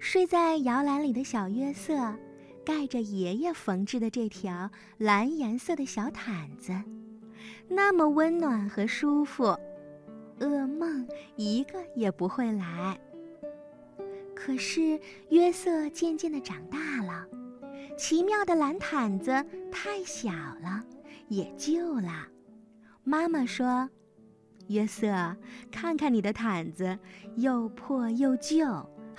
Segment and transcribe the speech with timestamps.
[0.00, 1.94] 睡在摇篮里的小约瑟，
[2.64, 6.72] 盖着爷爷缝制的这条蓝颜色的小毯子，
[7.68, 9.54] 那么温暖和舒服，
[10.38, 12.98] 噩梦一个也不会来。
[14.34, 14.98] 可是
[15.28, 17.26] 约瑟渐渐的长大了，
[17.98, 20.82] 奇妙的蓝毯子太小了，
[21.28, 22.26] 也旧了。
[23.04, 23.88] 妈妈说
[24.68, 25.36] ：“约瑟，
[25.70, 26.98] 看看你的毯子，
[27.36, 28.66] 又破又旧。”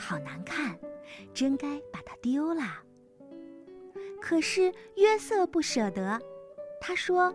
[0.02, 0.78] 好难看，
[1.34, 2.64] 真该把它丢了。
[4.20, 6.20] 可是约瑟不舍得，
[6.82, 7.34] 他说：“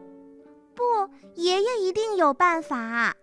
[0.75, 0.83] 不，
[1.34, 3.15] 爷爷一定有办法。”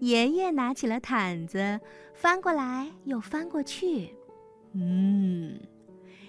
[0.00, 1.80] 爷爷拿起了毯子，
[2.14, 4.14] 翻过来又翻过去。
[4.72, 5.60] 嗯，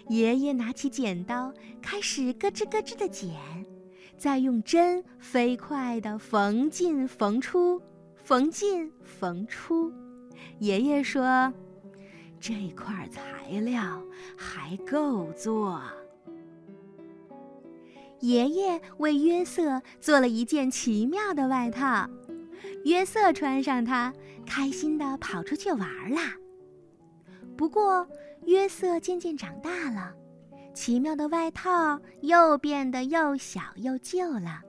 [0.09, 3.31] 爷爷拿起剪刀，开始咯吱咯吱的剪，
[4.17, 7.81] 再用针飞快地缝进缝出，
[8.16, 9.92] 缝进缝出。
[10.59, 11.52] 爷爷说
[12.40, 14.02] ：“这块材料
[14.38, 15.81] 还够做。”
[18.22, 22.08] 爷爷为约瑟做了一件奇妙的外套，
[22.86, 24.14] 约瑟穿上它，
[24.45, 26.36] 开心地跑出去玩啦。
[27.58, 28.08] 不过，
[28.45, 30.14] 约瑟渐渐长大了，
[30.72, 34.62] 奇妙的外套又变得又小又旧了。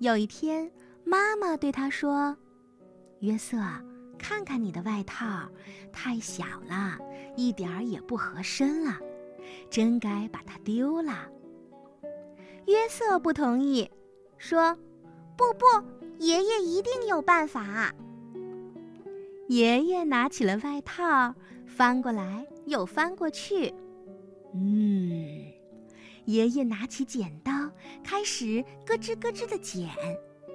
[0.00, 0.68] 有一天，
[1.04, 2.36] 妈妈对他说
[3.20, 3.56] ：“约瑟。”
[4.26, 5.46] 看看你的外套，
[5.92, 6.96] 太小了，
[7.36, 8.98] 一点儿也不合身了，
[9.68, 11.28] 真该把它丢了。
[12.66, 13.90] 约瑟不同意，
[14.38, 14.74] 说
[15.36, 15.66] ：“不不，
[16.20, 17.92] 爷爷一定有办法。”
[19.48, 21.34] 爷爷拿起了外套，
[21.66, 23.74] 翻过来又翻过去。
[24.54, 25.52] 嗯，
[26.24, 27.52] 爷爷拿起剪刀，
[28.02, 29.90] 开始咯吱咯吱的剪。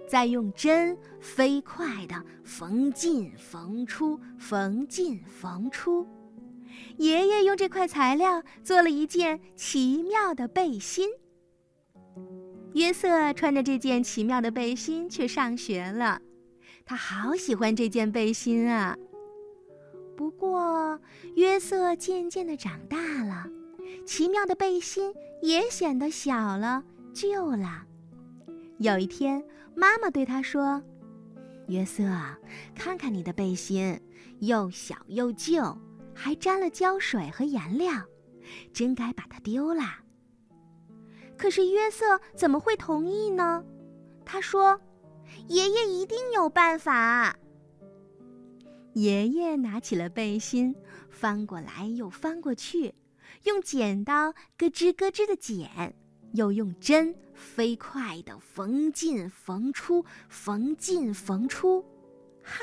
[0.10, 6.08] 再用针飞快地缝进缝出，缝进缝出。
[6.98, 11.08] 爷爷用这块材料做了一件奇妙的背心。
[12.74, 16.20] 约瑟穿着这件奇妙的背心去上学了，
[16.84, 18.98] 他好喜欢这件背心啊。
[20.18, 21.00] 不过，
[21.36, 23.48] 约瑟渐渐地长大了，
[24.08, 25.14] 奇妙的背心
[25.44, 26.84] 也显得小了、
[27.14, 27.86] 旧了。
[28.80, 29.44] 有一天，
[29.76, 30.84] 妈妈对他说
[31.68, 32.04] ：“约瑟，
[32.76, 34.00] 看看你的背心，
[34.40, 35.78] 又小又旧，
[36.14, 37.92] 还沾了胶水和颜料，
[38.74, 39.84] 真该把它丢了。”
[41.38, 43.64] 可是约瑟怎么会同意呢？
[44.26, 44.80] 他说
[45.48, 47.38] ：“爷爷一定有办法。”
[48.94, 50.76] 爷爷拿起了背心，
[51.10, 52.94] 翻过来又翻过去，
[53.44, 55.96] 用剪刀咯吱咯吱的剪。
[56.34, 61.86] 又用针飞快地缝进缝出，缝进缝出，
[62.44, 62.60] 哈！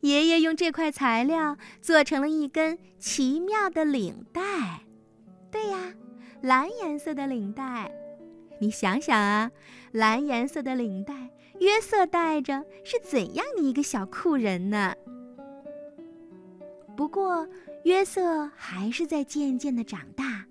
[0.00, 4.84] 爷爷用这块材料做成了一根奇妙的领带。
[5.50, 5.92] 对呀，
[6.40, 7.92] 蓝颜色的领带。
[8.60, 9.50] 你想想啊，
[9.92, 14.94] 蓝颜色的领带，约瑟戴着是怎样的一个小酷人呢？
[16.96, 17.48] 不过，
[17.84, 20.46] 约瑟还是在渐渐地长大。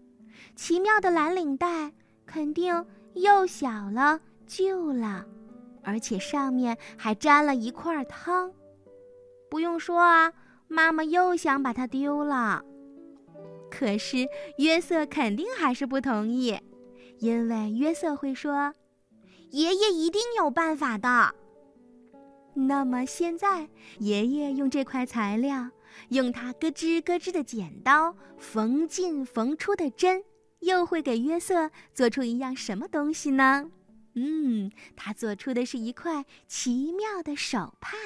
[0.55, 1.93] 奇妙的蓝领带。
[2.29, 2.85] 肯定
[3.17, 5.25] 又小了、旧了，
[5.83, 8.51] 而且上面还沾了一块汤。
[9.49, 10.31] 不用说啊，
[10.67, 12.63] 妈妈又想把它丢了。
[13.69, 16.57] 可是约瑟肯定还是不同意，
[17.19, 18.73] 因为约瑟会说
[19.51, 21.33] ：“爷爷一定有办法的。”
[22.55, 25.69] 那么现在，爷爷用这块材料，
[26.09, 30.23] 用他咯吱咯吱的剪刀，缝进缝出的针。
[30.67, 33.71] 又会给约瑟做出一样什么东西呢？
[34.15, 37.97] 嗯，他做出的是一块奇妙的手帕。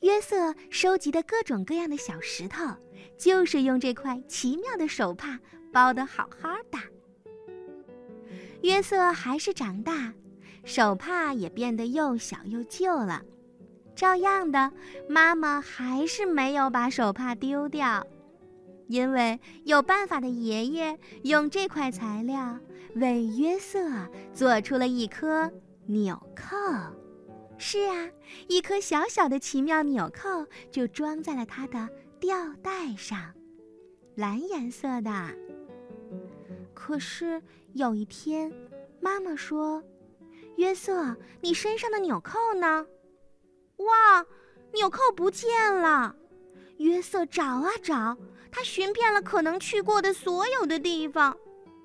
[0.00, 2.76] 约瑟收集的各种各样的小石头，
[3.18, 5.38] 就是用这块奇妙的手帕
[5.72, 6.78] 包的好好的。
[8.62, 10.14] 约瑟还是长大，
[10.64, 13.22] 手帕也变得又小又旧了。
[13.94, 14.72] 照样的，
[15.08, 18.06] 妈妈还是没有把手帕丢掉。
[18.88, 22.58] 因为有办法的爷爷用这块材料
[22.94, 23.80] 为约瑟
[24.34, 25.50] 做出了一颗
[25.86, 26.56] 纽扣。
[27.58, 28.08] 是啊，
[28.48, 31.88] 一颗小小的奇妙纽扣就装在了他的
[32.20, 33.34] 吊带上，
[34.14, 35.10] 蓝颜色的。
[36.72, 37.42] 可是
[37.74, 38.52] 有一天，
[39.00, 39.82] 妈妈说
[40.56, 42.86] ：“约瑟，你身上的纽扣呢？”
[43.78, 44.24] 哇，
[44.72, 46.14] 纽扣不见了！
[46.78, 48.16] 约瑟找啊找。
[48.50, 51.36] 他寻遍了可能去过的所有的地方，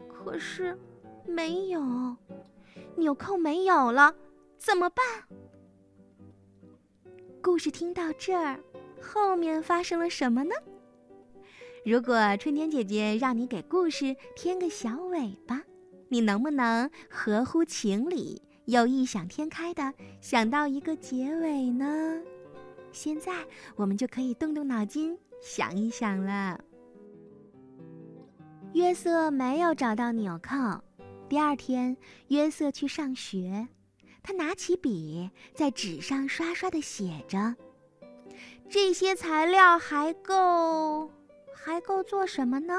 [0.09, 0.77] 可是
[1.25, 2.15] 没有
[2.95, 4.13] 纽扣，没有了，
[4.57, 5.05] 怎么办？
[7.41, 8.59] 故事听到这儿，
[9.01, 10.55] 后面发生了什么呢？
[11.85, 15.61] 如果春天姐姐让你给故事添个小尾巴，
[16.07, 22.21] 你能不能合乎情理又异想天开的想到一个结尾呢？
[22.93, 23.33] 现在
[23.75, 26.63] 我们就可以动动脑筋想一想了。
[28.73, 30.55] 约瑟没有找到纽扣。
[31.27, 31.97] 第二天，
[32.27, 33.67] 约瑟去上学，
[34.21, 37.55] 他拿起笔在纸上刷刷的写着。
[38.69, 41.11] 这些材料还够，
[41.53, 42.75] 还够做什么呢？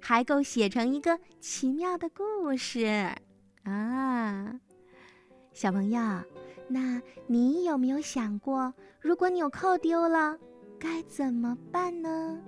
[0.00, 3.14] 还够写成一个奇妙的故事
[3.64, 4.58] 啊！
[5.52, 6.00] 小朋友，
[6.68, 10.36] 那你有没有想过，如果纽扣丢了，
[10.78, 12.38] 该怎么办呢？